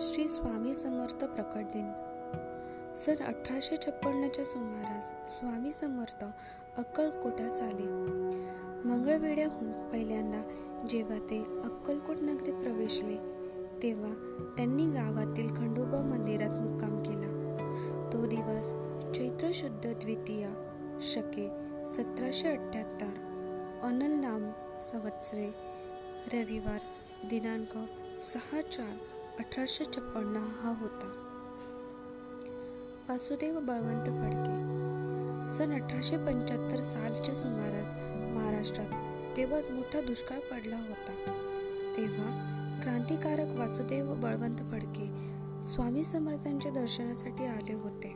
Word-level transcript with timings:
श्री 0.00 0.28
स्वामी 0.28 0.74
समर्थ 0.74 1.24
प्रकट 1.24 1.64
दिन. 1.64 1.86
सन 2.96 3.24
अठराशे 3.24 3.76
छप्पन्नच्या 3.76 4.44
सुमारास 4.44 5.12
स्वामी 5.28 5.72
समर्थ 5.72 6.24
अक्कलकोटास 6.76 7.60
आले 7.60 7.90
मंगळवेड्याहून 8.88 9.90
पहिल्यांदा 9.90 10.42
जेव्हा 10.88 11.18
ते 11.18 11.38
अक्कलकोट 11.64 12.16
नगरीत 12.22 12.54
प्रवेशले 12.54 13.16
तेव्हा 13.82 14.12
त्यांनी 14.56 14.86
गावातील 14.86 15.48
खंडोबा 15.48 16.02
मंदिरात 16.02 16.50
मुक्काम 16.50 17.02
केला. 17.02 17.30
तो 18.12 18.26
दिवस 18.26 18.72
चैत्र 19.16 19.50
शुद्ध 19.54 19.92
द्वितीया 19.92 20.50
शके 21.00 21.48
सतराशे 21.86 22.48
अठ्ठ्याहत्तर. 22.48 23.14
अनल 23.82 24.12
नाम 24.12 24.50
संवत्सरे. 24.80 25.50
रविवार 26.32 26.78
दिनांक 27.30 27.78
सहा 28.20 28.60
चार 28.60 28.96
अठराशे 29.38 29.84
छप्पन्न 29.84 30.36
हा 30.36 30.74
होता. 30.80 31.06
वासुदेव 33.08 33.60
बळवंत 33.60 34.06
फडके 34.06 34.54
सन 35.48 35.72
अठराशे 35.72 36.16
पंच्याहत्तर 36.16 36.80
सालच्या 36.80 37.34
सुमारास 37.34 37.94
महाराष्ट्रात 38.34 38.88
तेव्हा 39.36 39.60
मोठा 39.70 40.00
दुष्काळ 40.00 40.38
पडला 40.38 40.76
होता. 40.76 41.12
तेव्हा 41.96 42.30
क्रांतिकारक 42.82 43.58
वासुदेव 43.58 44.14
बळवंत 44.14 44.56
फडके 44.56 45.10
स्वामी 45.62 46.02
समर्थांच्या 46.02 46.72
दर्शनासाठी 46.72 47.44
आले 47.44 47.74
होते. 47.74 48.14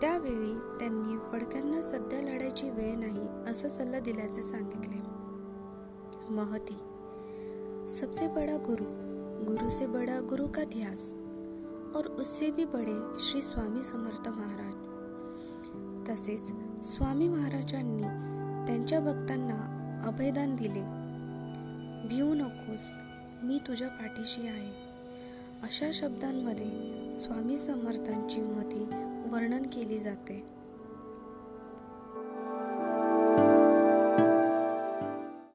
त्यावेळी 0.00 0.78
त्यांनी 0.78 1.18
फडक्यांना 1.18 1.80
सध्या 1.80 2.22
लढायची 2.22 2.70
वेळ 2.70 2.94
नाही 2.96 3.50
असा 3.50 3.68
सल्ला 3.68 3.98
दिल्याचे 3.98 4.42
सांगितले. 4.42 5.00
महती 6.34 6.78
सबसे 7.88 8.26
बड़ा 8.26 8.56
गुरु 8.56 8.84
गुरु 9.42 9.70
से 9.70 9.86
बड़ा 9.86 10.20
गुरु 10.20 10.46
का 10.48 10.64
ध्यास 10.64 11.14
और 11.96 12.06
उससे 12.20 12.50
भी 12.50 12.64
बडे 12.64 13.22
श्री 13.22 13.40
स्वामी 13.42 13.82
समर्थ 13.82 14.28
महाराज। 14.28 14.74
तसेच 16.08 16.52
स्वामी 16.86 17.28
महाराजांनी 17.28 18.02
त्यांच्या 18.66 19.00
भक्तांना 19.00 19.56
अभयदान 20.06 20.56
दिले। 20.56 20.84
भिवू 22.08 22.34
नकोस 22.34 22.96
मी 23.42 23.58
तुझ्या 23.58 23.88
पाठीशी 23.88 24.46
आहे। 24.48 24.70
अशा 25.62 25.90
शब्दांमध्ये 25.92 27.12
स्वामी 27.12 27.58
समर्थांची 27.58 28.40
महती 28.40 28.84
वर्णन 29.32 29.62
केली 29.62 29.98
जाते। 29.98 30.61